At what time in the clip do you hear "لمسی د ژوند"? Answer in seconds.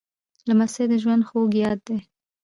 0.49-1.23